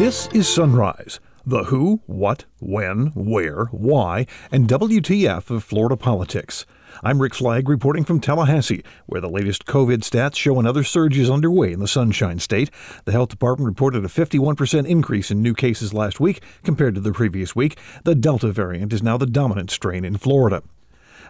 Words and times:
This 0.00 0.30
is 0.32 0.48
Sunrise, 0.48 1.20
the 1.44 1.64
who, 1.64 2.00
what, 2.06 2.46
when, 2.58 3.08
where, 3.08 3.66
why, 3.66 4.26
and 4.50 4.66
WTF 4.66 5.50
of 5.50 5.62
Florida 5.62 5.94
politics. 5.94 6.64
I'm 7.02 7.20
Rick 7.20 7.34
Flagg 7.34 7.68
reporting 7.68 8.04
from 8.04 8.18
Tallahassee, 8.18 8.82
where 9.04 9.20
the 9.20 9.28
latest 9.28 9.66
COVID 9.66 9.98
stats 9.98 10.36
show 10.36 10.58
another 10.58 10.84
surge 10.84 11.18
is 11.18 11.28
underway 11.28 11.74
in 11.74 11.80
the 11.80 11.86
Sunshine 11.86 12.38
State. 12.38 12.70
The 13.04 13.12
health 13.12 13.28
department 13.28 13.66
reported 13.66 14.02
a 14.02 14.08
51% 14.08 14.86
increase 14.86 15.30
in 15.30 15.42
new 15.42 15.52
cases 15.52 15.92
last 15.92 16.18
week 16.18 16.42
compared 16.64 16.94
to 16.94 17.02
the 17.02 17.12
previous 17.12 17.54
week. 17.54 17.78
The 18.04 18.14
Delta 18.14 18.52
variant 18.52 18.94
is 18.94 19.02
now 19.02 19.18
the 19.18 19.26
dominant 19.26 19.70
strain 19.70 20.06
in 20.06 20.16
Florida. 20.16 20.62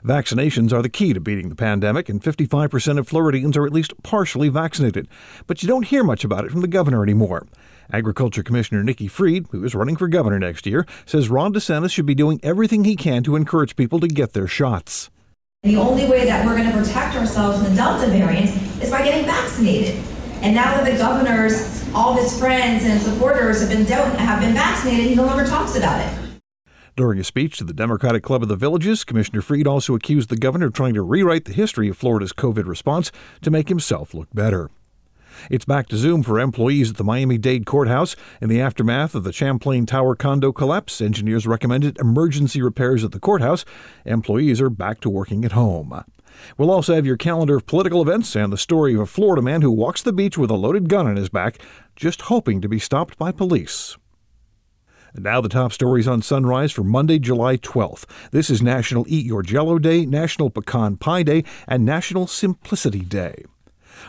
Vaccinations 0.04 0.72
are 0.72 0.80
the 0.80 0.88
key 0.88 1.12
to 1.12 1.20
beating 1.20 1.48
the 1.48 1.56
pandemic, 1.56 2.08
and 2.08 2.22
55% 2.22 2.98
of 2.98 3.08
Floridians 3.08 3.56
are 3.56 3.66
at 3.66 3.72
least 3.72 4.00
partially 4.04 4.48
vaccinated. 4.48 5.08
But 5.48 5.60
you 5.60 5.68
don't 5.68 5.86
hear 5.86 6.04
much 6.04 6.22
about 6.24 6.44
it 6.44 6.52
from 6.52 6.60
the 6.60 6.68
governor 6.68 7.02
anymore. 7.02 7.46
Agriculture 7.92 8.42
Commissioner 8.42 8.82
Nikki 8.82 9.08
Fried, 9.08 9.46
who 9.50 9.64
is 9.64 9.74
running 9.74 9.96
for 9.96 10.08
governor 10.08 10.38
next 10.38 10.66
year, 10.66 10.86
says 11.06 11.28
Ron 11.28 11.52
DeSantis 11.52 11.92
should 11.92 12.06
be 12.06 12.14
doing 12.14 12.40
everything 12.42 12.84
he 12.84 12.96
can 12.96 13.22
to 13.24 13.36
encourage 13.36 13.76
people 13.76 14.00
to 14.00 14.08
get 14.08 14.32
their 14.32 14.46
shots. 14.46 15.10
The 15.62 15.76
only 15.76 16.06
way 16.06 16.24
that 16.24 16.46
we're 16.46 16.56
going 16.56 16.70
to 16.70 16.76
protect 16.76 17.16
ourselves 17.16 17.58
from 17.58 17.68
the 17.68 17.76
Delta 17.76 18.06
variant 18.06 18.50
is 18.82 18.90
by 18.90 19.02
getting 19.04 19.26
vaccinated. 19.26 20.02
And 20.40 20.54
now 20.54 20.74
that 20.74 20.90
the 20.90 20.96
governor's, 20.96 21.86
all 21.94 22.14
his 22.14 22.38
friends 22.38 22.84
and 22.84 23.00
supporters 23.00 23.60
have 23.60 23.68
been 23.68 23.84
don't 23.84 24.18
have 24.18 24.40
been 24.40 24.54
vaccinated, 24.54 25.06
he 25.06 25.14
no 25.14 25.26
longer 25.26 25.44
talks 25.44 25.76
about 25.76 26.00
it. 26.00 26.40
During 26.96 27.18
a 27.18 27.24
speech 27.24 27.58
to 27.58 27.64
the 27.64 27.72
Democratic 27.72 28.22
Club 28.22 28.42
of 28.42 28.48
the 28.48 28.56
Villages, 28.56 29.04
Commissioner 29.04 29.42
Fried 29.42 29.66
also 29.66 29.94
accused 29.94 30.28
the 30.28 30.36
governor 30.36 30.66
of 30.66 30.72
trying 30.72 30.94
to 30.94 31.02
rewrite 31.02 31.44
the 31.44 31.52
history 31.52 31.88
of 31.88 31.96
Florida's 31.96 32.32
COVID 32.32 32.66
response 32.66 33.12
to 33.42 33.50
make 33.50 33.68
himself 33.68 34.14
look 34.14 34.28
better. 34.34 34.70
It's 35.48 35.64
back 35.64 35.88
to 35.88 35.96
Zoom 35.96 36.22
for 36.22 36.38
employees 36.38 36.90
at 36.90 36.96
the 36.96 37.04
Miami 37.04 37.38
Dade 37.38 37.64
Courthouse. 37.64 38.16
In 38.40 38.48
the 38.48 38.60
aftermath 38.60 39.14
of 39.14 39.24
the 39.24 39.32
Champlain 39.32 39.86
Tower 39.86 40.14
condo 40.14 40.52
collapse, 40.52 41.00
engineers 41.00 41.46
recommended 41.46 41.98
emergency 41.98 42.60
repairs 42.60 43.04
at 43.04 43.12
the 43.12 43.20
courthouse. 43.20 43.64
Employees 44.04 44.60
are 44.60 44.70
back 44.70 45.00
to 45.00 45.08
working 45.10 45.44
at 45.44 45.52
home. 45.52 46.04
We'll 46.58 46.70
also 46.70 46.94
have 46.94 47.06
your 47.06 47.16
calendar 47.16 47.56
of 47.56 47.66
political 47.66 48.02
events 48.02 48.34
and 48.36 48.52
the 48.52 48.58
story 48.58 48.94
of 48.94 49.00
a 49.00 49.06
Florida 49.06 49.42
man 49.42 49.62
who 49.62 49.70
walks 49.70 50.02
the 50.02 50.12
beach 50.12 50.36
with 50.36 50.50
a 50.50 50.54
loaded 50.54 50.88
gun 50.88 51.06
in 51.06 51.16
his 51.16 51.28
back, 51.28 51.58
just 51.96 52.22
hoping 52.22 52.60
to 52.60 52.68
be 52.68 52.78
stopped 52.78 53.16
by 53.18 53.32
police. 53.32 53.96
And 55.14 55.24
now 55.24 55.40
the 55.40 55.48
top 55.48 55.72
stories 55.72 56.06
on 56.06 56.22
Sunrise 56.22 56.70
for 56.72 56.84
Monday, 56.84 57.18
July 57.18 57.56
12th. 57.56 58.04
This 58.30 58.48
is 58.48 58.62
National 58.62 59.04
Eat 59.08 59.26
Your 59.26 59.42
Jello 59.42 59.78
Day, 59.78 60.06
National 60.06 60.50
Pecan 60.50 60.96
Pie 60.96 61.24
Day, 61.24 61.44
and 61.66 61.84
National 61.84 62.26
Simplicity 62.26 63.00
Day. 63.00 63.44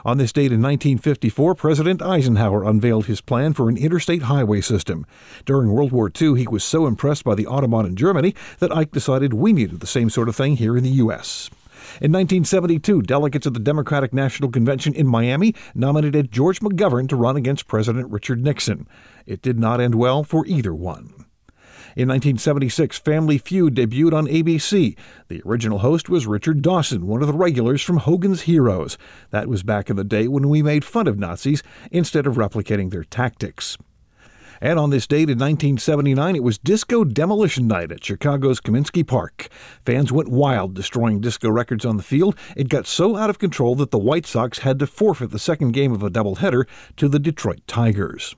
On 0.04 0.18
this 0.18 0.34
date 0.34 0.52
in 0.52 0.62
1954, 0.62 1.54
President 1.54 2.02
Eisenhower 2.02 2.64
unveiled 2.64 3.06
his 3.06 3.22
plan 3.22 3.54
for 3.54 3.70
an 3.70 3.78
interstate 3.78 4.24
highway 4.24 4.62
system. 4.62 5.06
During 5.46 5.72
World 5.72 5.92
War 5.92 6.10
II, 6.10 6.40
he 6.40 6.48
was 6.48 6.64
so 6.64 6.88
impressed 6.88 7.24
by 7.24 7.36
the 7.36 7.46
Autobahn 7.46 7.86
in 7.86 7.96
Germany 7.96 8.34
that 8.60 8.76
Ike 8.76 8.92
decided 8.92 9.34
we 9.34 9.54
needed 9.54 9.80
the 9.80 9.88
same 9.88 10.10
sort 10.10 10.28
of 10.28 10.36
thing 10.36 10.58
here 10.58 10.76
in 10.76 10.84
the 10.84 10.90
U.S. 10.90 11.50
In 12.00 12.12
1972, 12.12 13.04
delegates 13.04 13.46
of 13.46 13.54
the 13.54 13.60
Democratic 13.60 14.14
National 14.14 14.50
Convention 14.50 14.94
in 14.94 15.08
Miami 15.08 15.54
nominated 15.76 16.32
George 16.32 16.62
McGovern 16.62 17.08
to 17.10 17.16
run 17.16 17.38
against 17.38 17.68
President 17.68 18.10
Richard 18.10 18.44
Nixon. 18.44 18.88
It 19.26 19.42
did 19.42 19.60
not 19.60 19.82
end 19.82 19.96
well 19.96 20.24
for 20.24 20.46
either 20.48 20.74
one. 20.74 21.26
In 21.94 22.08
1976, 22.08 23.00
Family 23.00 23.38
Feud 23.38 23.76
debuted 23.76 24.14
on 24.14 24.26
ABC. 24.26 24.96
The 25.28 25.42
original 25.46 25.80
host 25.80 26.08
was 26.08 26.26
Richard 26.26 26.62
Dawson, 26.62 27.06
one 27.06 27.22
of 27.22 27.28
the 27.28 27.34
regulars 27.34 27.82
from 27.82 27.98
Hogan's 27.98 28.44
Heroes. 28.44 28.98
That 29.32 29.50
was 29.50 29.62
back 29.62 29.90
in 29.90 29.98
the 29.98 30.06
day 30.06 30.30
when 30.30 30.48
we 30.48 30.64
made 30.64 30.86
fun 30.86 31.06
of 31.06 31.20
Nazis 31.20 31.62
instead 31.92 32.26
of 32.26 32.36
replicating 32.36 32.92
their 32.92 33.04
tactics. 33.04 33.78
And 34.62 34.80
on 34.80 34.90
this 34.90 35.06
date 35.06 35.30
in 35.30 35.38
1979, 35.38 36.36
it 36.38 36.44
was 36.44 36.58
Disco 36.58 37.04
Demolition 37.04 37.68
Night 37.68 37.92
at 37.92 38.06
Chicago's 38.06 38.62
Comiskey 38.62 39.06
Park. 39.06 39.50
Fans 39.86 40.14
went 40.14 40.30
wild 40.30 40.74
destroying 40.74 41.20
disco 41.20 41.50
records 41.50 41.84
on 41.84 41.98
the 41.98 42.04
field. 42.04 42.38
It 42.56 42.70
got 42.70 42.88
so 42.88 43.18
out 43.18 43.30
of 43.30 43.40
control 43.40 43.76
that 43.76 43.92
the 43.92 43.98
White 43.98 44.26
Sox 44.26 44.60
had 44.60 44.80
to 44.80 44.88
forfeit 44.88 45.32
the 45.32 45.40
second 45.40 45.72
game 45.74 45.92
of 45.92 46.04
a 46.04 46.10
doubleheader 46.10 46.68
to 46.96 47.10
the 47.10 47.20
Detroit 47.20 47.62
Tigers. 47.68 48.36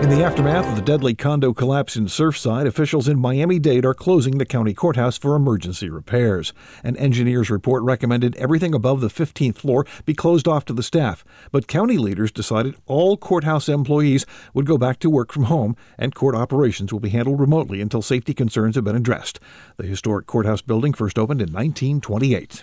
In 0.00 0.10
the 0.10 0.22
aftermath 0.22 0.68
of 0.68 0.76
the 0.76 0.82
deadly 0.82 1.12
condo 1.12 1.52
collapse 1.52 1.96
in 1.96 2.06
Surfside, 2.06 2.66
officials 2.66 3.08
in 3.08 3.18
Miami 3.18 3.58
Dade 3.58 3.84
are 3.84 3.94
closing 3.94 4.38
the 4.38 4.46
county 4.46 4.72
courthouse 4.72 5.18
for 5.18 5.34
emergency 5.34 5.90
repairs. 5.90 6.52
An 6.84 6.96
engineer's 6.96 7.50
report 7.50 7.82
recommended 7.82 8.36
everything 8.36 8.76
above 8.76 9.00
the 9.00 9.08
15th 9.08 9.56
floor 9.56 9.84
be 10.04 10.14
closed 10.14 10.46
off 10.46 10.64
to 10.66 10.72
the 10.72 10.84
staff, 10.84 11.24
but 11.50 11.66
county 11.66 11.98
leaders 11.98 12.30
decided 12.30 12.76
all 12.86 13.16
courthouse 13.16 13.68
employees 13.68 14.24
would 14.54 14.66
go 14.66 14.78
back 14.78 15.00
to 15.00 15.10
work 15.10 15.32
from 15.32 15.44
home 15.44 15.74
and 15.98 16.14
court 16.14 16.36
operations 16.36 16.92
will 16.92 17.00
be 17.00 17.10
handled 17.10 17.40
remotely 17.40 17.80
until 17.80 18.00
safety 18.00 18.32
concerns 18.32 18.76
have 18.76 18.84
been 18.84 18.94
addressed. 18.94 19.40
The 19.78 19.86
historic 19.86 20.26
courthouse 20.26 20.62
building 20.62 20.92
first 20.92 21.18
opened 21.18 21.42
in 21.42 21.52
1928. 21.52 22.62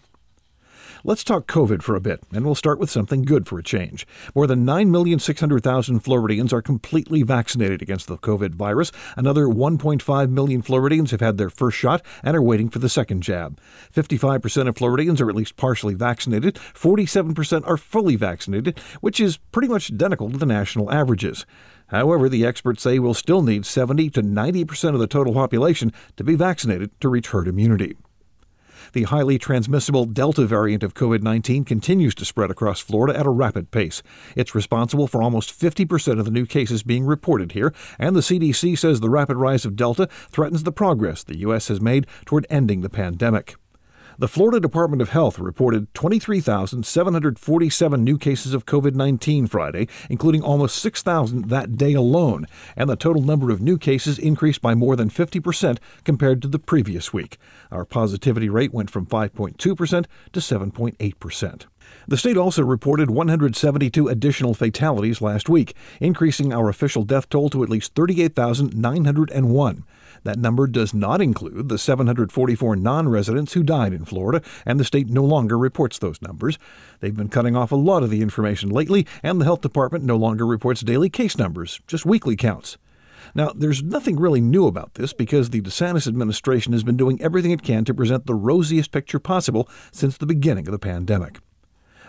Let's 1.08 1.24
talk 1.24 1.46
COVID 1.46 1.84
for 1.84 1.96
a 1.96 2.02
bit, 2.02 2.24
and 2.34 2.44
we'll 2.44 2.56
start 2.56 2.80
with 2.80 2.90
something 2.90 3.26
good 3.26 3.46
for 3.46 3.60
a 3.60 3.64
change. 3.64 4.08
More 4.34 4.48
than 4.48 4.66
9,600,000 4.66 6.02
Floridians 6.02 6.52
are 6.52 6.64
completely 6.64 7.22
vaccinated 7.22 7.84
against 7.84 8.08
the 8.08 8.18
COVID 8.18 8.56
virus. 8.56 8.92
Another 9.16 9.46
1.5 9.46 10.30
million 10.32 10.64
Floridians 10.64 11.12
have 11.12 11.20
had 11.20 11.38
their 11.38 11.52
first 11.52 11.78
shot 11.78 12.04
and 12.24 12.36
are 12.36 12.42
waiting 12.42 12.70
for 12.70 12.80
the 12.80 12.90
second 12.90 13.22
jab. 13.22 13.62
55% 13.94 14.68
of 14.68 14.76
Floridians 14.76 15.22
are 15.22 15.30
at 15.30 15.36
least 15.36 15.58
partially 15.58 15.94
vaccinated, 15.94 16.56
47% 16.56 17.68
are 17.68 17.78
fully 17.78 18.16
vaccinated, 18.16 18.80
which 19.02 19.20
is 19.20 19.38
pretty 19.38 19.68
much 19.68 19.92
identical 19.92 20.32
to 20.32 20.40
the 20.40 20.46
national 20.48 20.92
averages. 20.92 21.46
However, 21.90 22.30
the 22.30 22.48
experts 22.48 22.82
say 22.82 22.98
we'll 22.98 23.14
still 23.14 23.44
need 23.44 23.68
70 23.68 24.10
to 24.10 24.24
90% 24.24 24.96
of 24.96 25.00
the 25.00 25.06
total 25.06 25.36
population 25.36 25.94
to 26.18 26.24
be 26.24 26.34
vaccinated 26.34 27.00
to 27.00 27.10
reach 27.10 27.28
herd 27.28 27.48
immunity. 27.48 27.96
The 28.94 29.04
highly 29.04 29.38
transmissible 29.38 30.06
Delta 30.06 30.46
variant 30.46 30.84
of 30.84 30.94
COVID 30.94 31.22
19 31.22 31.66
continues 31.66 32.16
to 32.16 32.26
spread 32.26 32.52
across 32.52 32.80
Florida 32.80 33.18
at 33.18 33.26
a 33.26 33.30
rapid 33.30 33.72
pace. 33.72 34.02
It's 34.36 34.56
responsible 34.56 35.08
for 35.08 35.22
almost 35.22 35.58
50% 35.58 36.20
of 36.20 36.26
the 36.26 36.32
new 36.32 36.46
cases 36.46 36.84
being 36.84 37.06
reported 37.06 37.54
here, 37.54 37.74
and 38.00 38.16
the 38.16 38.22
CDC 38.22 38.78
says 38.78 39.00
the 39.00 39.10
rapid 39.10 39.38
rise 39.38 39.66
of 39.66 39.76
Delta 39.76 40.08
threatens 40.30 40.64
the 40.64 40.72
progress 40.72 41.24
the 41.24 41.40
U.S. 41.40 41.68
has 41.68 41.82
made 41.82 42.08
toward 42.26 42.46
ending 42.50 42.82
the 42.82 42.90
pandemic. 42.90 43.56
The 44.18 44.30
Florida 44.30 44.62
Department 44.62 45.02
of 45.02 45.10
Health 45.10 45.40
reported 45.40 45.94
23,747 45.94 48.02
new 48.02 48.18
cases 48.18 48.54
of 48.54 48.66
COVID 48.66 48.96
19 48.96 49.48
Friday, 49.48 49.90
including 50.10 50.42
almost 50.42 50.78
6,000 50.78 51.50
that 51.50 51.76
day 51.76 51.92
alone, 51.92 52.48
and 52.78 52.90
the 52.90 52.96
total 52.96 53.22
number 53.22 53.52
of 53.52 53.60
new 53.60 53.78
cases 53.78 54.18
increased 54.18 54.62
by 54.62 54.74
more 54.74 54.96
than 54.96 55.10
50% 55.10 55.80
compared 56.06 56.42
to 56.42 56.48
the 56.48 56.60
previous 56.60 57.12
week. 57.12 57.38
Our 57.72 57.84
positivity 57.84 58.48
rate 58.48 58.74
went 58.74 58.90
from 58.90 59.06
5.2% 59.06 59.58
to 59.58 59.76
7.8%. 60.40 61.66
The 62.08 62.18
state 62.18 62.38
also 62.38 62.64
reported 62.64 63.12
172 63.12 64.08
additional 64.08 64.54
fatalities 64.54 65.22
last 65.22 65.50
week, 65.50 65.76
increasing 66.00 66.54
our 66.54 66.70
official 66.70 67.04
death 67.04 67.28
toll 67.28 67.50
to 67.50 67.64
at 67.64 67.70
least 67.70 67.96
38,901. 67.96 69.84
That 70.26 70.40
number 70.40 70.66
does 70.66 70.92
not 70.92 71.22
include 71.22 71.70
the 71.70 71.78
744 71.78 72.76
non 72.76 73.08
residents 73.08 73.54
who 73.54 73.62
died 73.62 73.94
in 73.94 74.06
Florida, 74.06 74.42
and 74.66 74.80
the 74.80 74.84
state 74.84 75.08
no 75.08 75.24
longer 75.24 75.56
reports 75.56 76.00
those 76.00 76.20
numbers. 76.20 76.58
They've 77.00 77.16
been 77.16 77.30
cutting 77.30 77.56
off 77.56 77.72
a 77.72 77.76
lot 77.76 78.02
of 78.02 78.10
the 78.10 78.24
information 78.24 78.70
lately, 78.70 79.06
and 79.22 79.40
the 79.40 79.46
health 79.46 79.62
department 79.62 80.04
no 80.04 80.16
longer 80.16 80.46
reports 80.48 80.82
daily 80.82 81.12
case 81.12 81.38
numbers, 81.38 81.80
just 81.86 82.08
weekly 82.08 82.36
counts. 82.36 82.80
Now, 83.36 83.52
there's 83.56 83.84
nothing 83.84 84.20
really 84.20 84.42
new 84.42 84.66
about 84.66 84.96
this 84.96 85.14
because 85.14 85.52
the 85.52 85.62
DeSantis 85.62 86.08
administration 86.08 86.74
has 86.74 86.84
been 86.84 86.98
doing 86.98 87.22
everything 87.22 87.52
it 87.52 87.62
can 87.62 87.86
to 87.86 87.94
present 87.94 88.26
the 88.26 88.34
rosiest 88.34 88.92
picture 88.92 89.20
possible 89.20 89.70
since 89.92 90.18
the 90.18 90.26
beginning 90.26 90.68
of 90.68 90.72
the 90.72 90.80
pandemic. 90.80 91.38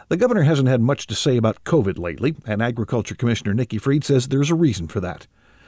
The 0.08 0.17
governor 0.17 0.43
hasn't 0.43 0.69
had 0.69 0.81
much 0.81 1.06
to 1.08 1.14
say 1.14 1.37
about 1.37 1.64
COVID 1.64 1.99
lately, 1.99 2.35
and 2.46 2.62
Agriculture 2.62 3.14
Commissioner 3.14 3.52
Nikki 3.52 3.76
Fried 3.76 4.05
says 4.05 4.29
there's 4.29 4.50
a 4.50 4.55
reason 4.55 4.88
for 4.88 5.00
that. 5.00 5.26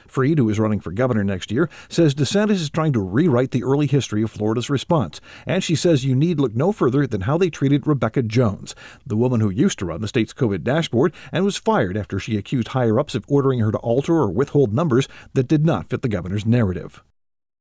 Fried, 0.09 0.37
who 0.37 0.49
is 0.49 0.59
running 0.59 0.79
for 0.79 0.91
governor 0.91 1.23
next 1.23 1.51
year, 1.51 1.69
says 1.87 2.15
DeSantis 2.15 2.51
is 2.51 2.69
trying 2.69 2.93
to 2.93 2.99
rewrite 2.99 3.51
the 3.51 3.63
early 3.63 3.87
history 3.87 4.23
of 4.23 4.31
Florida's 4.31 4.69
response. 4.69 5.21
And 5.45 5.63
she 5.63 5.75
says 5.75 6.05
you 6.05 6.15
need 6.15 6.39
look 6.39 6.55
no 6.55 6.71
further 6.71 7.05
than 7.07 7.21
how 7.21 7.37
they 7.37 7.49
treated 7.49 7.87
Rebecca 7.87 8.23
Jones, 8.23 8.75
the 9.05 9.15
woman 9.15 9.41
who 9.41 9.49
used 9.49 9.79
to 9.79 9.85
run 9.85 10.01
the 10.01 10.07
state's 10.07 10.33
COVID 10.33 10.63
dashboard 10.63 11.13
and 11.31 11.45
was 11.45 11.57
fired 11.57 11.97
after 11.97 12.19
she 12.19 12.37
accused 12.37 12.69
higher 12.69 12.99
ups 12.99 13.15
of 13.15 13.25
ordering 13.27 13.59
her 13.59 13.71
to 13.71 13.77
alter 13.79 14.13
or 14.13 14.29
withhold 14.29 14.73
numbers 14.73 15.07
that 15.33 15.47
did 15.47 15.65
not 15.65 15.89
fit 15.89 16.01
the 16.01 16.09
governor's 16.09 16.45
narrative. 16.45 17.03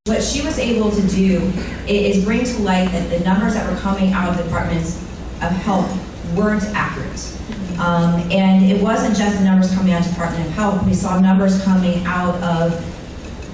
What 0.06 0.22
she 0.22 0.40
was 0.40 0.58
able 0.58 0.90
to 0.90 1.02
do 1.08 1.52
is 1.86 2.24
bring 2.24 2.44
to 2.44 2.58
light 2.62 2.90
that 2.92 3.10
the 3.10 3.22
numbers 3.24 3.54
that 3.54 3.70
were 3.70 3.78
coming 3.78 4.12
out 4.12 4.30
of 4.30 4.38
the 4.38 4.44
departments 4.44 4.96
of 5.42 5.50
health 5.50 6.07
weren't 6.36 6.64
accurate. 6.74 7.38
Um, 7.78 8.20
and 8.32 8.64
it 8.64 8.82
wasn't 8.82 9.16
just 9.16 9.38
the 9.38 9.44
numbers 9.44 9.72
coming 9.72 9.92
out 9.92 10.00
of 10.00 10.06
the 10.06 10.12
Department 10.12 10.46
of 10.46 10.52
Health. 10.52 10.84
We 10.84 10.94
saw 10.94 11.20
numbers 11.20 11.62
coming 11.62 12.04
out 12.06 12.34
of 12.42 12.72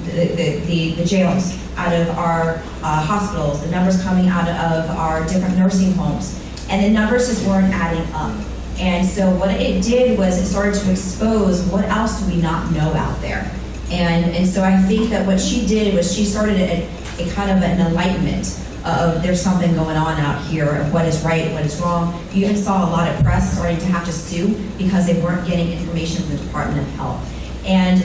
the, 0.07 0.27
the, 0.29 0.61
the, 0.61 0.95
the 0.95 1.05
jails, 1.05 1.59
out 1.77 1.93
of 1.93 2.09
our 2.17 2.55
uh, 2.83 3.05
hospitals, 3.05 3.63
the 3.63 3.71
numbers 3.71 4.03
coming 4.03 4.29
out 4.29 4.49
of 4.49 4.91
our 4.97 5.27
different 5.27 5.59
nursing 5.59 5.93
homes. 5.93 6.41
And 6.71 6.83
the 6.83 6.91
numbers 6.91 7.29
just 7.29 7.47
weren't 7.47 7.73
adding 7.75 8.11
up. 8.15 8.35
And 8.79 9.07
so 9.07 9.31
what 9.37 9.51
it 9.51 9.83
did 9.83 10.19
was 10.19 10.39
it 10.39 10.47
started 10.47 10.75
to 10.75 10.91
expose 10.91 11.63
what 11.65 11.85
else 11.85 12.21
do 12.21 12.35
we 12.35 12.41
not 12.41 12.73
know 12.73 12.93
out 12.95 13.21
there. 13.21 13.51
And, 13.91 14.35
and 14.35 14.47
so 14.47 14.65
I 14.65 14.77
think 14.83 15.11
that 15.11 15.27
what 15.27 15.39
she 15.39 15.67
did 15.67 15.95
was 15.95 16.13
she 16.15 16.25
started 16.25 16.57
a, 16.57 16.89
a 17.19 17.31
kind 17.33 17.51
of 17.51 17.63
an 17.63 17.87
enlightenment 17.87 18.59
of 18.85 19.23
there's 19.23 19.41
something 19.41 19.75
going 19.75 19.97
on 19.97 20.21
out 20.21 20.45
here 20.45 20.69
of 20.77 20.93
what 20.93 21.07
is 21.07 21.23
right, 21.23 21.47
and 21.47 21.55
what 21.55 21.65
is 21.65 21.81
wrong. 21.81 22.23
You 22.33 22.45
even 22.45 22.57
saw 22.57 22.89
a 22.89 22.91
lot 22.91 23.09
of 23.09 23.23
press 23.25 23.57
starting 23.57 23.79
to 23.79 23.87
have 23.87 24.05
to 24.05 24.13
sue 24.13 24.55
because 24.77 25.07
they 25.07 25.21
weren't 25.21 25.47
getting 25.47 25.73
information 25.73 26.23
from 26.23 26.37
the 26.37 26.43
Department 26.45 26.87
of 26.87 26.95
Health. 26.95 27.65
And 27.65 28.05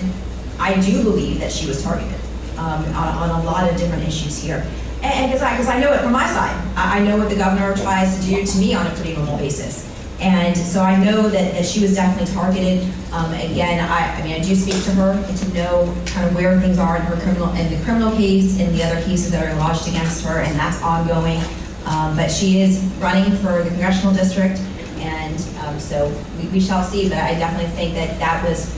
I 0.59 0.79
do 0.81 1.03
believe 1.03 1.39
that 1.39 1.51
she 1.51 1.67
was 1.67 1.83
targeted 1.83 2.19
um, 2.57 2.83
on, 2.95 3.29
on, 3.29 3.41
a 3.41 3.43
lot 3.43 3.69
of 3.69 3.77
different 3.77 4.03
issues 4.03 4.41
here. 4.41 4.65
And 5.01 5.31
because 5.31 5.41
I, 5.41 5.55
cause 5.55 5.67
I 5.67 5.79
know 5.79 5.93
it 5.93 6.01
from 6.01 6.11
my 6.11 6.27
side, 6.27 6.55
I, 6.75 6.99
I 6.99 7.03
know 7.03 7.17
what 7.17 7.29
the 7.29 7.35
governor 7.35 7.75
tries 7.75 8.19
to 8.19 8.25
do 8.25 8.45
to 8.45 8.57
me 8.57 8.73
on 8.73 8.85
a 8.85 8.89
pretty 8.91 9.15
normal 9.15 9.37
basis. 9.37 9.88
And 10.19 10.57
so 10.57 10.81
I 10.81 11.01
know 11.01 11.29
that, 11.29 11.53
that 11.53 11.65
she 11.65 11.79
was 11.81 11.95
definitely 11.95 12.33
targeted. 12.33 12.83
Um, 13.13 13.31
again, 13.33 13.79
I, 13.79 14.19
I 14.19 14.23
mean, 14.23 14.33
I 14.33 14.39
do 14.39 14.53
speak 14.53 14.83
to 14.83 14.91
her 14.91 15.11
and 15.11 15.37
to 15.37 15.53
know 15.53 15.95
kind 16.05 16.27
of 16.27 16.35
where 16.35 16.59
things 16.59 16.77
are 16.77 16.97
in 16.97 17.03
her 17.03 17.15
criminal, 17.21 17.53
in 17.53 17.69
the 17.71 17.83
criminal 17.85 18.11
case, 18.11 18.59
and 18.59 18.75
the 18.75 18.83
other 18.83 19.01
cases 19.03 19.31
that 19.31 19.47
are 19.47 19.55
lodged 19.55 19.87
against 19.87 20.25
her, 20.25 20.39
and 20.39 20.59
that's 20.59 20.81
ongoing. 20.81 21.39
Um, 21.85 22.17
but 22.17 22.29
she 22.29 22.59
is 22.59 22.79
running 22.99 23.31
for 23.37 23.63
the 23.63 23.69
congressional 23.69 24.13
district, 24.13 24.59
and 24.99 25.39
um, 25.63 25.79
so 25.79 26.13
we, 26.37 26.49
we 26.49 26.59
shall 26.59 26.83
see. 26.83 27.07
But 27.07 27.19
I 27.19 27.35
definitely 27.35 27.71
think 27.71 27.93
that 27.95 28.19
that 28.19 28.43
was 28.43 28.77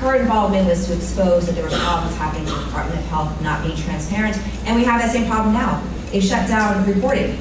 her 0.00 0.16
involvement 0.16 0.68
was 0.68 0.86
to 0.86 0.96
expose 0.96 1.46
that 1.46 1.52
there 1.52 1.64
were 1.64 1.70
problems 1.70 2.16
happening 2.16 2.48
in 2.48 2.54
the 2.54 2.64
Department 2.64 2.98
of 2.98 3.06
Health 3.06 3.42
not 3.42 3.62
being 3.62 3.76
transparent, 3.76 4.38
and 4.64 4.74
we 4.74 4.84
have 4.84 5.00
that 5.02 5.12
same 5.12 5.28
problem 5.28 5.52
now. 5.52 5.84
They 6.10 6.20
shut 6.20 6.48
down 6.48 6.84
reporting 6.86 7.38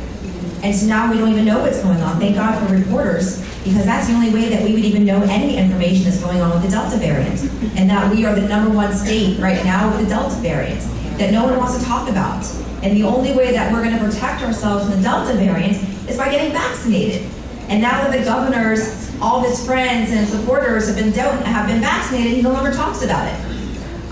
and 0.64 0.76
so 0.76 0.86
now 0.86 1.12
we 1.12 1.18
don't 1.18 1.32
even 1.32 1.46
know 1.46 1.60
what's 1.60 1.82
going 1.82 2.00
on. 2.02 2.20
Thank 2.20 2.36
God 2.36 2.58
for 2.60 2.74
reporters, 2.74 3.40
because 3.64 3.86
that's 3.86 4.08
the 4.08 4.14
only 4.14 4.32
way 4.32 4.50
that 4.50 4.64
we 4.64 4.74
would 4.74 4.86
even 4.86 5.06
know 5.06 5.22
any 5.24 5.58
information 5.58 6.04
that's 6.04 6.22
going 6.22 6.40
on 6.42 6.52
with 6.52 6.64
the 6.64 6.70
Delta 6.70 6.98
variant. 6.98 7.42
And 7.76 7.90
that 7.90 8.14
we 8.14 8.26
are 8.26 8.36
the 8.36 8.48
number 8.48 8.74
one 8.74 8.94
state 8.94 9.40
right 9.40 9.64
now 9.64 9.90
with 9.90 10.02
the 10.02 10.10
Delta 10.10 10.36
variant 10.36 10.82
that 11.18 11.32
no 11.32 11.44
one 11.46 11.58
wants 11.58 11.78
to 11.78 11.84
talk 11.86 12.10
about. 12.10 12.46
And 12.84 12.96
the 12.98 13.04
only 13.04 13.34
way 13.36 13.52
that 13.52 13.72
we're 13.72 13.84
going 13.84 13.98
to 13.98 14.04
protect 14.04 14.42
ourselves 14.44 14.86
from 14.86 14.98
the 14.98 15.02
Delta 15.04 15.34
variant 15.34 15.78
is 16.10 16.18
by 16.18 16.30
getting 16.32 16.52
vaccinated. 16.52 17.30
And 17.70 17.82
now 17.82 18.04
that 18.04 18.18
the 18.18 18.24
governor's, 18.24 19.12
all 19.22 19.42
his 19.42 19.64
friends 19.66 20.12
and 20.12 20.28
supporters 20.28 20.88
have 20.88 20.96
been, 20.96 21.12
have 21.14 21.68
been 21.68 21.80
vaccinated, 21.80 22.34
he 22.34 22.42
no 22.42 22.52
longer 22.52 22.74
talks 22.74 23.04
about 23.04 23.28
it. 23.28 23.51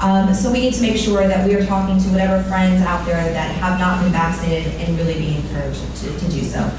Um, 0.01 0.33
so 0.33 0.49
we 0.49 0.61
need 0.61 0.73
to 0.75 0.81
make 0.81 0.95
sure 0.95 1.27
that 1.27 1.45
we 1.45 1.53
are 1.55 1.65
talking 1.65 1.99
to 1.99 2.09
whatever 2.09 2.41
friends 2.43 2.81
out 2.83 3.05
there 3.05 3.21
that 3.33 3.51
have 3.55 3.77
not 3.79 4.01
been 4.01 4.13
vaccinated 4.13 4.73
and 4.75 4.97
really 4.97 5.15
be 5.15 5.35
encouraged 5.35 5.81
to, 5.97 6.19
to 6.19 6.31
do 6.31 6.41
so. 6.43 6.71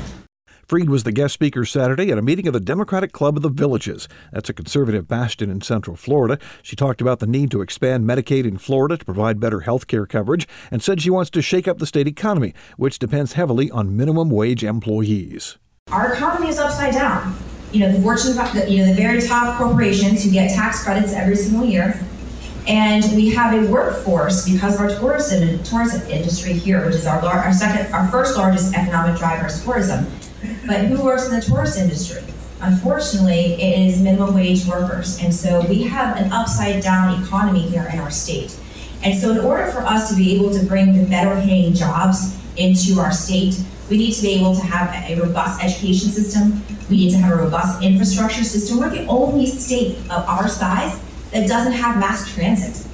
Fried 0.66 0.88
was 0.88 1.02
the 1.02 1.12
guest 1.12 1.34
speaker 1.34 1.66
Saturday 1.66 2.10
at 2.10 2.16
a 2.16 2.22
meeting 2.22 2.46
of 2.46 2.54
the 2.54 2.60
Democratic 2.60 3.12
Club 3.12 3.36
of 3.36 3.42
the 3.42 3.50
Villages. 3.50 4.08
That's 4.32 4.48
a 4.48 4.54
conservative 4.54 5.06
bastion 5.06 5.50
in 5.50 5.60
Central 5.60 5.96
Florida. 5.96 6.38
She 6.62 6.76
talked 6.76 7.02
about 7.02 7.18
the 7.18 7.26
need 7.26 7.50
to 7.50 7.60
expand 7.60 8.08
Medicaid 8.08 8.46
in 8.46 8.56
Florida 8.56 8.96
to 8.96 9.04
provide 9.04 9.38
better 9.38 9.60
health 9.60 9.86
care 9.86 10.06
coverage 10.06 10.48
and 10.70 10.82
said 10.82 11.02
she 11.02 11.10
wants 11.10 11.28
to 11.30 11.42
shake 11.42 11.68
up 11.68 11.78
the 11.78 11.86
state 11.86 12.06
economy, 12.06 12.54
which 12.78 12.98
depends 12.98 13.34
heavily 13.34 13.70
on 13.70 13.96
minimum 13.96 14.30
wage 14.30 14.64
employees. 14.64 15.58
Our 15.90 16.14
economy 16.14 16.48
is 16.48 16.58
upside 16.58 16.94
down. 16.94 17.36
You 17.72 17.80
know, 17.80 17.92
the 17.92 18.00
fortune, 18.00 18.30
you 18.70 18.78
know, 18.78 18.86
the 18.86 18.94
very 18.94 19.20
top 19.20 19.58
corporations 19.58 20.24
who 20.24 20.30
get 20.30 20.54
tax 20.54 20.84
credits 20.84 21.12
every 21.12 21.36
single 21.36 21.66
year 21.66 22.00
and 22.66 23.04
we 23.14 23.30
have 23.30 23.54
a 23.54 23.66
workforce 23.70 24.48
because 24.48 24.74
of 24.74 24.80
our 24.80 24.88
tourism 24.88 25.62
tourism 25.62 26.08
industry 26.10 26.52
here, 26.52 26.84
which 26.84 26.94
is 26.94 27.06
our 27.06 27.20
our 27.24 27.52
second, 27.52 27.92
our 27.92 28.08
first 28.08 28.36
largest 28.36 28.74
economic 28.74 29.18
driver 29.18 29.46
is 29.46 29.62
tourism. 29.64 30.06
But 30.66 30.86
who 30.86 31.02
works 31.02 31.28
in 31.28 31.34
the 31.34 31.40
tourist 31.40 31.78
industry? 31.78 32.22
Unfortunately, 32.62 33.54
it 33.54 33.88
is 33.88 34.00
minimum 34.00 34.34
wage 34.34 34.66
workers, 34.66 35.18
and 35.22 35.34
so 35.34 35.64
we 35.66 35.82
have 35.84 36.16
an 36.18 36.30
upside 36.32 36.82
down 36.82 37.22
economy 37.22 37.62
here 37.62 37.88
in 37.92 37.98
our 37.98 38.10
state. 38.10 38.54
And 39.02 39.18
so, 39.18 39.30
in 39.30 39.38
order 39.38 39.70
for 39.72 39.80
us 39.80 40.10
to 40.10 40.16
be 40.16 40.34
able 40.36 40.52
to 40.52 40.64
bring 40.66 40.92
the 40.92 41.08
better 41.08 41.40
paying 41.40 41.72
jobs 41.72 42.36
into 42.56 43.00
our 43.00 43.12
state, 43.12 43.58
we 43.88 43.96
need 43.96 44.12
to 44.12 44.22
be 44.22 44.34
able 44.34 44.54
to 44.54 44.60
have 44.60 45.10
a 45.10 45.20
robust 45.20 45.64
education 45.64 46.10
system. 46.10 46.62
We 46.90 46.96
need 46.96 47.10
to 47.12 47.18
have 47.18 47.32
a 47.32 47.42
robust 47.42 47.82
infrastructure 47.82 48.44
system. 48.44 48.78
We're 48.78 48.90
the 48.90 49.06
only 49.06 49.46
state 49.46 49.96
of 50.10 50.28
our 50.28 50.48
size 50.48 51.00
that 51.32 51.48
doesn't 51.48 51.72
have 51.72 51.98
mass 51.98 52.32
transit. 52.32 52.86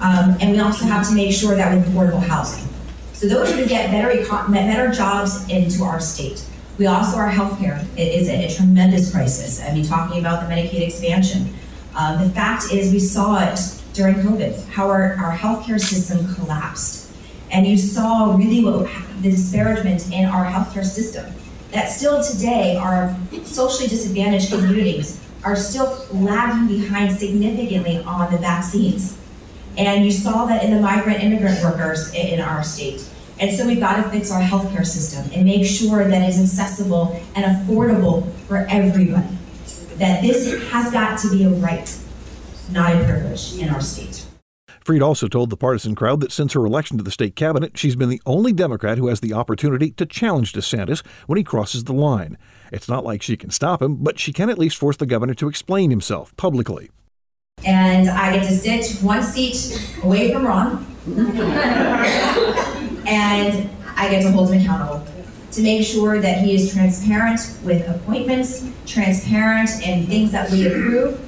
Um, 0.00 0.36
and 0.40 0.50
we 0.50 0.58
also 0.58 0.84
have 0.86 1.08
to 1.08 1.14
make 1.14 1.32
sure 1.32 1.54
that 1.54 1.72
we 1.72 1.78
have 1.78 1.88
affordable 1.88 2.22
housing. 2.22 2.68
So 3.12 3.28
those 3.28 3.52
are 3.52 3.56
to 3.56 3.68
get 3.68 3.90
better, 3.90 4.24
better 4.50 4.90
jobs 4.90 5.48
into 5.48 5.84
our 5.84 6.00
state. 6.00 6.44
We 6.78 6.86
also, 6.86 7.18
our 7.18 7.30
healthcare 7.30 7.84
it 7.96 8.08
is 8.08 8.28
a, 8.28 8.46
a 8.46 8.54
tremendous 8.54 9.12
crisis. 9.12 9.62
I 9.62 9.72
mean, 9.72 9.84
talking 9.84 10.18
about 10.18 10.48
the 10.48 10.52
Medicaid 10.52 10.80
expansion. 10.80 11.54
Uh, 11.94 12.24
the 12.24 12.30
fact 12.30 12.72
is, 12.72 12.92
we 12.92 12.98
saw 12.98 13.38
it 13.38 13.60
during 13.92 14.16
COVID, 14.16 14.68
how 14.68 14.88
our, 14.88 15.14
our 15.22 15.36
healthcare 15.36 15.78
system 15.78 16.34
collapsed. 16.34 17.10
And 17.52 17.66
you 17.66 17.76
saw 17.76 18.34
really 18.34 18.64
what 18.64 18.90
the 19.20 19.30
disparagement 19.30 20.10
in 20.10 20.24
our 20.24 20.44
healthcare 20.46 20.84
system. 20.84 21.32
That 21.70 21.90
still 21.90 22.22
today, 22.22 22.76
our 22.76 23.14
socially 23.44 23.88
disadvantaged 23.88 24.50
communities 24.50 25.20
are 25.44 25.56
still 25.56 26.06
lagging 26.12 26.68
behind 26.68 27.16
significantly 27.16 27.98
on 28.04 28.32
the 28.32 28.38
vaccines. 28.38 29.18
And 29.76 30.04
you 30.04 30.10
saw 30.10 30.46
that 30.46 30.62
in 30.64 30.74
the 30.74 30.80
migrant 30.80 31.22
immigrant 31.22 31.62
workers 31.62 32.12
in 32.14 32.40
our 32.40 32.62
state. 32.62 33.08
And 33.40 33.56
so 33.56 33.66
we've 33.66 33.80
got 33.80 34.02
to 34.02 34.08
fix 34.10 34.30
our 34.30 34.42
healthcare 34.42 34.86
system 34.86 35.30
and 35.34 35.44
make 35.44 35.66
sure 35.66 36.06
that 36.06 36.28
it's 36.28 36.38
accessible 36.38 37.20
and 37.34 37.44
affordable 37.44 38.30
for 38.46 38.66
everybody. 38.68 39.26
That 39.96 40.22
this 40.22 40.70
has 40.70 40.92
got 40.92 41.18
to 41.20 41.30
be 41.30 41.44
a 41.44 41.48
right, 41.48 41.98
not 42.70 42.94
a 42.94 43.04
privilege 43.04 43.58
in 43.58 43.70
our 43.70 43.80
state. 43.80 44.26
Fried 44.84 45.02
also 45.02 45.28
told 45.28 45.50
the 45.50 45.56
partisan 45.56 45.94
crowd 45.94 46.20
that 46.20 46.32
since 46.32 46.54
her 46.54 46.66
election 46.66 46.98
to 46.98 47.04
the 47.04 47.12
state 47.12 47.36
cabinet, 47.36 47.78
she's 47.78 47.94
been 47.94 48.08
the 48.08 48.20
only 48.26 48.52
Democrat 48.52 48.98
who 48.98 49.06
has 49.06 49.20
the 49.20 49.32
opportunity 49.32 49.92
to 49.92 50.04
challenge 50.04 50.52
DeSantis 50.52 51.06
when 51.26 51.36
he 51.36 51.44
crosses 51.44 51.84
the 51.84 51.92
line. 51.92 52.36
It's 52.72 52.88
not 52.88 53.04
like 53.04 53.22
she 53.22 53.36
can 53.36 53.50
stop 53.50 53.80
him, 53.80 53.96
but 53.96 54.18
she 54.18 54.32
can 54.32 54.50
at 54.50 54.58
least 54.58 54.76
force 54.76 54.96
the 54.96 55.06
governor 55.06 55.34
to 55.34 55.48
explain 55.48 55.90
himself 55.90 56.36
publicly. 56.36 56.90
And 57.64 58.08
I 58.10 58.34
get 58.34 58.48
to 58.48 58.56
sit 58.56 59.00
one 59.02 59.22
seat 59.22 59.96
away 60.02 60.32
from 60.32 60.44
Ron, 60.44 60.84
and 63.06 63.70
I 63.96 64.08
get 64.10 64.22
to 64.22 64.32
hold 64.32 64.52
him 64.52 64.62
accountable 64.62 65.06
to 65.52 65.62
make 65.62 65.86
sure 65.86 66.20
that 66.20 66.38
he 66.38 66.56
is 66.56 66.72
transparent 66.72 67.38
with 67.62 67.86
appointments, 67.88 68.68
transparent 68.86 69.70
in 69.86 70.06
things 70.06 70.32
that 70.32 70.50
we 70.50 70.66
approve, 70.66 71.20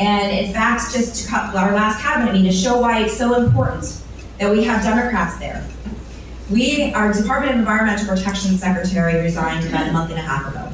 and 0.00 0.46
in 0.46 0.52
fact, 0.52 0.92
just 0.92 1.28
to 1.28 1.34
our 1.34 1.72
last 1.74 2.00
cabinet 2.00 2.32
meeting 2.32 2.50
to 2.50 2.56
show 2.56 2.78
why 2.78 3.02
it's 3.04 3.16
so 3.16 3.34
important 3.34 4.02
that 4.38 4.50
we 4.50 4.64
have 4.64 4.82
Democrats 4.82 5.38
there. 5.38 5.66
We, 6.50 6.92
our 6.94 7.12
Department 7.12 7.52
of 7.52 7.58
Environmental 7.58 8.08
Protection 8.08 8.56
Secretary 8.56 9.20
resigned 9.20 9.68
about 9.68 9.88
a 9.88 9.92
month 9.92 10.10
and 10.10 10.18
a 10.18 10.22
half 10.22 10.50
ago. 10.50 10.72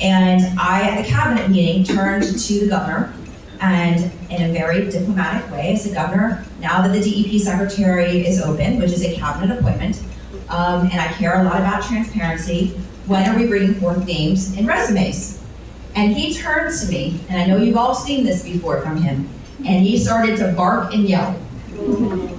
And 0.00 0.58
I, 0.58 0.88
at 0.88 1.04
the 1.04 1.08
cabinet 1.08 1.50
meeting, 1.50 1.84
turned 1.84 2.24
to 2.24 2.60
the 2.60 2.66
governor 2.68 3.12
and 3.60 4.10
in 4.28 4.50
a 4.50 4.52
very 4.52 4.90
diplomatic 4.90 5.48
way, 5.52 5.72
I 5.72 5.74
said, 5.76 5.94
Governor, 5.94 6.44
now 6.58 6.82
that 6.82 6.92
the 6.92 7.00
DEP 7.00 7.40
secretary 7.40 8.26
is 8.26 8.42
open, 8.42 8.80
which 8.80 8.90
is 8.90 9.04
a 9.04 9.14
cabinet 9.14 9.56
appointment, 9.56 10.02
um, 10.48 10.88
and 10.90 11.00
I 11.00 11.06
care 11.12 11.40
a 11.40 11.44
lot 11.44 11.60
about 11.60 11.84
transparency, 11.84 12.68
when 13.06 13.28
are 13.28 13.38
we 13.38 13.46
bringing 13.46 13.74
forth 13.74 14.04
names 14.04 14.56
and 14.56 14.66
resumes? 14.66 15.41
And 15.94 16.16
he 16.16 16.34
turned 16.34 16.78
to 16.80 16.86
me, 16.88 17.20
and 17.28 17.40
I 17.40 17.46
know 17.46 17.58
you've 17.58 17.76
all 17.76 17.94
seen 17.94 18.24
this 18.24 18.42
before 18.42 18.80
from 18.80 18.96
him, 18.96 19.28
and 19.66 19.84
he 19.84 19.98
started 19.98 20.36
to 20.38 20.52
bark 20.52 20.94
and 20.94 21.04
yell 21.04 21.38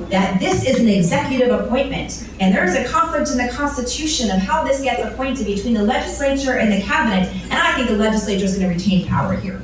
that 0.10 0.40
this 0.40 0.66
is 0.68 0.80
an 0.80 0.88
executive 0.88 1.50
appointment, 1.60 2.28
and 2.40 2.54
there 2.54 2.66
is 2.66 2.76
a 2.76 2.84
conflict 2.86 3.30
in 3.32 3.38
the 3.38 3.52
Constitution 3.52 4.32
of 4.32 4.40
how 4.40 4.64
this 4.64 4.82
gets 4.82 5.04
appointed 5.04 5.46
between 5.46 5.74
the 5.74 5.84
legislature 5.84 6.58
and 6.58 6.72
the 6.72 6.82
cabinet, 6.82 7.30
and 7.44 7.54
I 7.54 7.74
think 7.74 7.90
the 7.90 7.98
legislature 7.98 8.46
is 8.46 8.58
going 8.58 8.70
to 8.70 8.74
retain 8.76 9.08
power 9.08 9.34
here. 9.34 9.62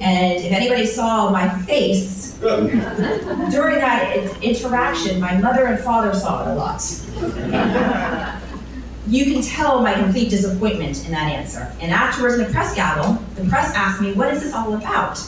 And 0.00 0.44
if 0.44 0.52
anybody 0.52 0.86
saw 0.86 1.30
my 1.30 1.48
face 1.62 2.36
during 2.38 2.80
that 2.80 4.36
interaction, 4.42 5.20
my 5.20 5.36
mother 5.38 5.66
and 5.66 5.82
father 5.82 6.14
saw 6.14 6.42
it 6.42 6.48
a 6.52 6.54
lot 6.54 6.80
you 9.06 9.24
can 9.24 9.42
tell 9.42 9.82
my 9.82 9.94
complete 9.94 10.30
disappointment 10.30 11.04
in 11.04 11.12
that 11.12 11.30
answer. 11.30 11.70
And 11.80 11.92
afterwards, 11.92 12.34
in 12.34 12.46
the 12.46 12.52
press 12.52 12.74
gavel, 12.74 13.22
the 13.34 13.48
press 13.48 13.74
asked 13.74 14.00
me, 14.00 14.12
What 14.12 14.32
is 14.32 14.42
this 14.42 14.54
all 14.54 14.74
about? 14.74 15.20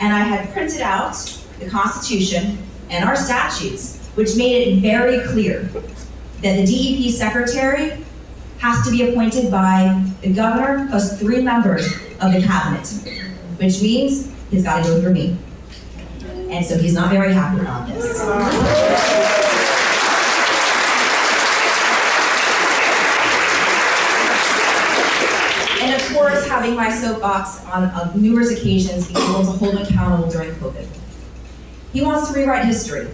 And 0.00 0.12
I 0.12 0.20
had 0.20 0.52
printed 0.52 0.80
out 0.80 1.14
the 1.58 1.68
Constitution 1.68 2.58
and 2.90 3.04
our 3.04 3.16
statutes, 3.16 3.98
which 4.14 4.36
made 4.36 4.68
it 4.68 4.80
very 4.80 5.26
clear 5.28 5.62
that 6.42 6.56
the 6.56 6.64
DEP 6.64 7.12
secretary 7.12 8.04
has 8.58 8.84
to 8.86 8.90
be 8.90 9.10
appointed 9.10 9.50
by 9.50 10.04
the 10.22 10.32
governor 10.32 10.86
plus 10.88 11.18
three 11.18 11.42
members 11.42 11.86
of 12.20 12.32
the 12.32 12.42
cabinet, 12.42 12.86
which 13.58 13.82
means 13.82 14.32
he's 14.50 14.64
got 14.64 14.84
to 14.84 14.90
go 14.90 15.00
through 15.00 15.14
me. 15.14 15.36
And 16.50 16.64
so 16.64 16.76
he's 16.76 16.94
not 16.94 17.10
very 17.10 17.32
happy 17.32 17.60
about 17.60 17.88
this. 17.88 19.31
Having 26.62 26.76
my 26.76 26.90
soapbox 26.90 27.64
on, 27.66 27.84
on 27.90 28.22
numerous 28.22 28.52
occasions, 28.52 29.08
being 29.08 29.18
able 29.30 29.40
to 29.40 29.50
hold 29.50 29.74
him 29.74 29.82
accountable 29.82 30.30
during 30.30 30.52
COVID. 30.52 30.86
He 31.92 32.02
wants 32.02 32.30
to 32.30 32.38
rewrite 32.38 32.64
history. 32.64 33.08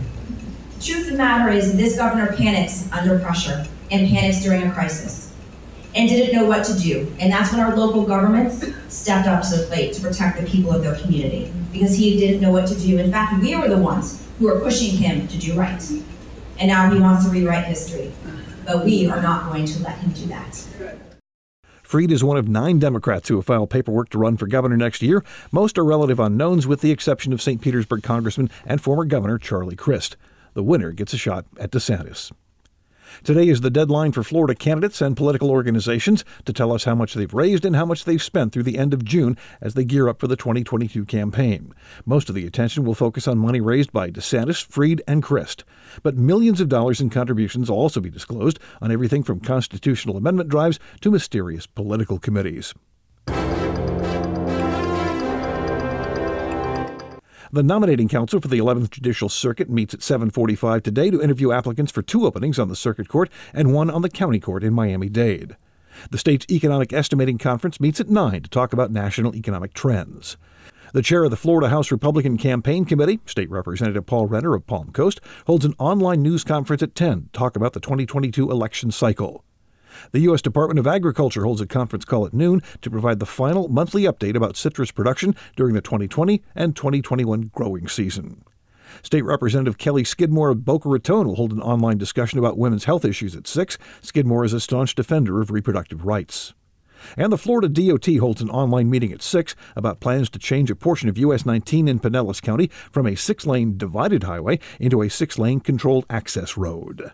The 0.77 0.85
truth 0.85 1.07
of 1.07 1.13
the 1.13 1.19
matter 1.19 1.51
is, 1.51 1.75
this 1.75 1.97
governor 1.97 2.37
panics 2.37 2.93
under 2.93 3.19
pressure 3.19 3.67
and 3.91 4.07
panics 4.09 4.43
during 4.43 4.65
a 4.65 4.71
crisis 4.71 5.33
and 5.95 6.11
didn't 6.11 6.37
know 6.37 6.45
what 6.45 6.63
to 6.67 6.79
do. 6.79 7.11
And 7.19 7.33
that's 7.33 7.51
when 7.51 7.61
our 7.61 7.75
local 7.75 8.05
governments 8.05 8.67
stepped 8.89 9.27
up 9.27 9.43
to 9.45 9.57
the 9.57 9.67
plate 9.67 9.95
to 9.95 10.03
protect 10.03 10.39
the 10.39 10.47
people 10.47 10.71
of 10.71 10.83
their 10.83 10.97
community 10.97 11.51
because 11.73 11.97
he 11.97 12.19
didn't 12.19 12.43
know 12.43 12.53
what 12.53 12.69
to 12.69 12.79
do. 12.79 12.99
In 12.99 13.11
fact, 13.11 13.43
we 13.43 13.57
were 13.57 13.69
the 13.69 13.79
ones 13.79 14.23
who 14.39 14.45
were 14.45 14.61
pushing 14.61 14.95
him 14.95 15.27
to 15.27 15.39
do 15.39 15.55
right. 15.55 15.83
And 16.59 16.69
now 16.69 16.93
he 16.93 17.01
wants 17.01 17.25
to 17.25 17.31
rewrite 17.31 17.65
history. 17.65 18.13
But 18.67 18.85
we 18.85 19.09
are 19.09 19.23
not 19.23 19.51
going 19.51 19.65
to 19.65 19.83
let 19.83 19.97
him 19.99 20.13
do 20.13 20.27
that. 20.27 21.08
Fried 21.89 22.13
is 22.13 22.23
one 22.23 22.37
of 22.37 22.47
nine 22.47 22.79
Democrats 22.79 23.31
who 23.31 23.37
have 23.37 23.47
filed 23.47 23.71
paperwork 23.71 24.11
to 24.11 24.19
run 24.19 24.37
for 24.37 24.47
governor 24.47 24.77
next 24.77 25.01
year. 25.01 25.25
Most 25.51 25.79
are 25.79 25.85
relative 25.87 26.21
unknowns, 26.21 26.67
with 26.67 26.83
the 26.83 26.91
exception 26.91 27.33
of 27.33 27.41
St. 27.41 27.63
Petersburg 27.63 28.03
Congressman 28.03 28.51
and 28.67 28.79
former 28.79 29.07
Governor 29.07 29.39
Charlie 29.39 29.75
Crist. 29.75 30.19
The 30.53 30.63
winner 30.63 30.93
gets 30.93 31.15
a 31.15 31.17
shot 31.17 31.47
at 31.59 31.71
DeSantis. 31.71 32.31
Today 33.25 33.49
is 33.49 33.61
the 33.61 33.71
deadline 33.71 34.13
for 34.13 34.23
Florida 34.23 34.55
candidates 34.55 35.01
and 35.01 35.17
political 35.17 35.51
organizations 35.51 36.25
to 36.45 36.53
tell 36.53 36.73
us 36.73 36.85
how 36.85 36.95
much 36.95 37.15
they've 37.15 37.33
raised 37.33 37.65
and 37.65 37.77
how 37.77 37.85
much 37.85 38.05
they've 38.05 38.23
spent 38.23 38.53
through 38.53 38.63
the 38.63 38.79
end 38.79 38.95
of 38.95 39.05
June 39.05 39.37
as 39.61 39.75
they 39.75 39.85
gear 39.85 40.09
up 40.09 40.21
for 40.21 40.27
the 40.27 40.37
2022 40.37 41.05
campaign. 41.05 41.75
Most 42.05 42.29
of 42.29 42.35
the 42.35 42.47
attention 42.47 42.85
will 42.85 42.95
focus 42.95 43.29
on 43.29 43.39
money 43.39 43.61
raised 43.61 43.93
by 43.93 44.11
DeSantis, 44.11 44.65
Fried, 44.65 45.03
and 45.07 45.23
Crist. 45.23 45.65
But 46.03 46.17
millions 46.17 46.61
of 46.61 46.69
dollars 46.69 47.01
in 47.01 47.11
contributions 47.11 47.71
will 47.71 47.79
also 47.79 48.01
be 48.01 48.11
disclosed 48.11 48.59
on 48.81 48.93
everything 48.93 49.23
from 49.23 49.41
constitutional 49.41 50.17
amendment 50.17 50.49
drives 50.49 50.79
to 51.01 51.11
mysterious 51.11 51.67
political 51.67 52.19
committees. 52.19 52.75
The 57.51 57.63
nominating 57.63 58.09
council 58.09 58.41
for 58.41 58.49
the 58.49 58.59
11th 58.59 58.91
Judicial 58.91 59.31
Circuit 59.31 59.71
meets 59.71 59.95
at 59.95 60.03
7:45 60.03 60.83
today 60.83 61.11
to 61.11 61.23
interview 61.23 61.51
applicants 61.51 61.91
for 61.91 62.03
two 62.03 62.27
openings 62.27 62.59
on 62.59 62.69
the 62.69 62.77
circuit 62.77 63.09
court 63.09 63.31
and 63.55 63.73
one 63.73 63.89
on 63.89 64.03
the 64.03 64.11
county 64.11 64.39
court 64.39 64.63
in 64.63 64.75
Miami-Dade. 64.75 65.57
The 66.11 66.19
state's 66.19 66.45
Economic 66.51 66.93
Estimating 66.93 67.39
Conference 67.39 67.81
meets 67.81 68.01
at 68.01 68.11
9 68.11 68.43
to 68.43 68.51
talk 68.51 68.75
about 68.75 68.93
national 68.93 69.35
economic 69.35 69.73
trends. 69.73 70.37
The 70.93 71.01
chair 71.01 71.25
of 71.25 71.31
the 71.31 71.37
Florida 71.37 71.71
House 71.71 71.91
Republican 71.91 72.37
Campaign 72.37 72.85
Committee, 72.85 73.21
State 73.25 73.51
Representative 73.51 74.05
Paul 74.05 74.27
Renner 74.27 74.55
of 74.55 74.67
Palm 74.67 74.93
Coast, 74.93 75.19
holds 75.47 75.65
an 75.65 75.75
online 75.79 76.21
news 76.21 76.45
conference 76.45 76.83
at 76.83 76.95
10 76.95 77.23
to 77.23 77.29
talk 77.33 77.57
about 77.57 77.73
the 77.73 77.81
2022 77.81 78.51
election 78.51 78.91
cycle. 78.91 79.43
The 80.13 80.21
U.S. 80.21 80.43
Department 80.43 80.79
of 80.79 80.87
Agriculture 80.87 81.45
holds 81.45 81.61
a 81.61 81.67
conference 81.67 82.05
call 82.05 82.27
at 82.27 82.35
noon 82.35 82.63
to 82.83 82.91
provide 82.91 83.19
the 83.19 83.27
final 83.27 83.69
monthly 83.69 84.03
update 84.03 84.37
about 84.37 84.57
citrus 84.57 84.91
production 84.91 85.35
during 85.57 85.75
the 85.75 85.81
2020 85.81 86.43
and 86.55 86.75
2021 86.75 87.51
growing 87.55 87.89
season. 87.89 88.45
State 89.03 89.23
Representative 89.23 89.79
Kelly 89.79 90.05
Skidmore 90.05 90.51
of 90.51 90.65
Boca 90.65 90.89
Raton 90.89 91.27
will 91.27 91.37
hold 91.37 91.53
an 91.53 91.63
online 91.63 91.99
discussion 91.99 92.39
about 92.39 92.59
women's 92.59 92.85
health 92.85 93.05
issues 93.05 93.37
at 93.37 93.47
6. 93.47 93.79
Skidmore 94.01 94.45
is 94.45 94.53
a 94.53 94.61
staunch 94.61 94.95
defender 94.95 95.41
of 95.41 95.51
reproductive 95.51 96.05
rights. 96.05 96.55
And 97.17 97.33
the 97.33 97.39
Florida 97.39 97.69
DOT 97.69 98.17
holds 98.17 98.41
an 98.41 98.51
online 98.51 98.91
meeting 98.91 99.13
at 99.13 99.23
6 99.23 99.55
about 99.77 100.01
plans 100.01 100.29
to 100.31 100.39
change 100.39 100.71
a 100.71 100.77
portion 100.77 101.09
of 101.09 101.19
US 101.19 101.47
19 101.47 101.87
in 101.87 102.01
Pinellas 102.01 102.43
County 102.43 102.69
from 102.91 103.07
a 103.07 103.15
six 103.15 103.47
lane 103.47 103.77
divided 103.77 104.25
highway 104.25 104.59
into 104.81 105.03
a 105.03 105.09
six 105.09 105.39
lane 105.39 105.61
controlled 105.61 106.07
access 106.11 106.57
road. 106.57 107.13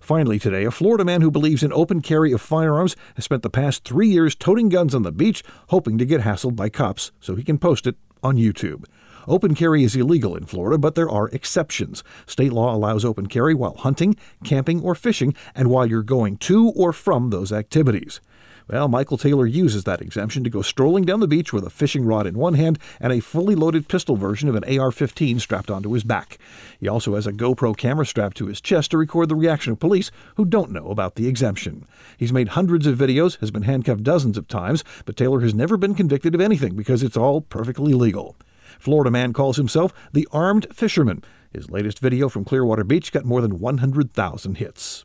Finally, 0.00 0.38
today, 0.38 0.64
a 0.64 0.70
Florida 0.70 1.04
man 1.04 1.20
who 1.20 1.30
believes 1.30 1.62
in 1.62 1.72
open 1.72 2.00
carry 2.00 2.32
of 2.32 2.40
firearms 2.40 2.96
has 3.16 3.24
spent 3.24 3.42
the 3.42 3.50
past 3.50 3.84
three 3.84 4.08
years 4.08 4.34
toting 4.34 4.68
guns 4.68 4.94
on 4.94 5.02
the 5.02 5.12
beach, 5.12 5.42
hoping 5.68 5.98
to 5.98 6.04
get 6.04 6.22
hassled 6.22 6.56
by 6.56 6.68
cops 6.68 7.12
so 7.20 7.34
he 7.34 7.44
can 7.44 7.58
post 7.58 7.86
it 7.86 7.96
on 8.22 8.36
YouTube. 8.36 8.84
Open 9.28 9.56
carry 9.56 9.82
is 9.82 9.96
illegal 9.96 10.36
in 10.36 10.44
Florida, 10.44 10.78
but 10.78 10.94
there 10.94 11.10
are 11.10 11.28
exceptions. 11.28 12.04
State 12.26 12.52
law 12.52 12.74
allows 12.74 13.04
open 13.04 13.26
carry 13.26 13.54
while 13.54 13.74
hunting, 13.74 14.14
camping, 14.44 14.80
or 14.82 14.94
fishing, 14.94 15.34
and 15.54 15.68
while 15.68 15.86
you're 15.86 16.02
going 16.02 16.36
to 16.36 16.68
or 16.70 16.92
from 16.92 17.30
those 17.30 17.50
activities. 17.50 18.20
Well, 18.68 18.88
Michael 18.88 19.16
Taylor 19.16 19.46
uses 19.46 19.84
that 19.84 20.02
exemption 20.02 20.42
to 20.42 20.50
go 20.50 20.60
strolling 20.60 21.04
down 21.04 21.20
the 21.20 21.28
beach 21.28 21.52
with 21.52 21.64
a 21.64 21.70
fishing 21.70 22.04
rod 22.04 22.26
in 22.26 22.36
one 22.36 22.54
hand 22.54 22.80
and 22.98 23.12
a 23.12 23.20
fully 23.20 23.54
loaded 23.54 23.86
pistol 23.86 24.16
version 24.16 24.48
of 24.48 24.56
an 24.56 24.78
AR 24.78 24.90
15 24.90 25.38
strapped 25.38 25.70
onto 25.70 25.92
his 25.92 26.02
back. 26.02 26.36
He 26.80 26.88
also 26.88 27.14
has 27.14 27.28
a 27.28 27.32
GoPro 27.32 27.76
camera 27.76 28.04
strapped 28.04 28.36
to 28.38 28.46
his 28.46 28.60
chest 28.60 28.90
to 28.90 28.98
record 28.98 29.28
the 29.28 29.36
reaction 29.36 29.72
of 29.72 29.78
police 29.78 30.10
who 30.34 30.44
don't 30.44 30.72
know 30.72 30.88
about 30.88 31.14
the 31.14 31.28
exemption. 31.28 31.86
He's 32.16 32.32
made 32.32 32.48
hundreds 32.48 32.88
of 32.88 32.98
videos, 32.98 33.38
has 33.38 33.52
been 33.52 33.62
handcuffed 33.62 34.02
dozens 34.02 34.36
of 34.36 34.48
times, 34.48 34.82
but 35.04 35.16
Taylor 35.16 35.42
has 35.42 35.54
never 35.54 35.76
been 35.76 35.94
convicted 35.94 36.34
of 36.34 36.40
anything 36.40 36.74
because 36.74 37.04
it's 37.04 37.16
all 37.16 37.42
perfectly 37.42 37.94
legal. 37.94 38.34
Florida 38.80 39.12
man 39.12 39.32
calls 39.32 39.58
himself 39.58 39.94
the 40.12 40.26
Armed 40.32 40.66
Fisherman. 40.74 41.22
His 41.52 41.70
latest 41.70 42.00
video 42.00 42.28
from 42.28 42.44
Clearwater 42.44 42.82
Beach 42.82 43.12
got 43.12 43.24
more 43.24 43.40
than 43.40 43.60
100,000 43.60 44.56
hits. 44.56 45.04